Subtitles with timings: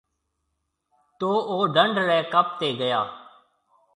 [1.19, 2.99] تو او ڊنڍ رَي ڪپ تي گيا۔